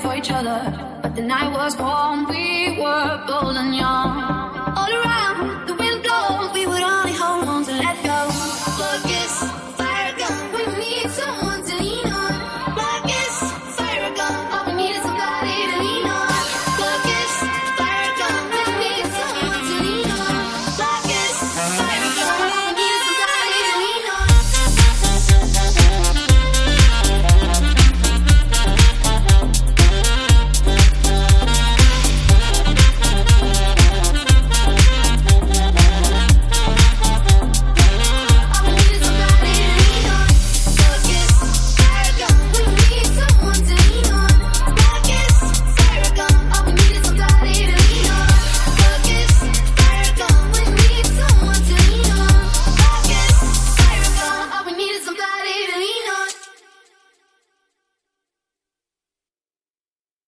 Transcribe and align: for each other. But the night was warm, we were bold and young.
for 0.00 0.14
each 0.16 0.30
other. 0.30 0.60
But 1.02 1.14
the 1.14 1.22
night 1.22 1.52
was 1.52 1.76
warm, 1.76 2.26
we 2.28 2.78
were 2.80 3.22
bold 3.26 3.56
and 3.56 3.74
young. 3.74 3.79